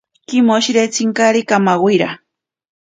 Kimoshiritsinkari 0.27 1.41
kamawira. 1.49 2.09